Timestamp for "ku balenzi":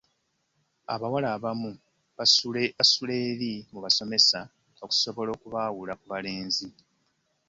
5.99-6.67